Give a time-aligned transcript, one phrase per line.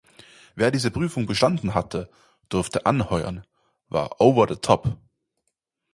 [0.55, 2.09] Wer diese Prüfung bestanden hatte,
[2.49, 3.45] durfte anheuern,
[3.87, 4.97] war "over the top".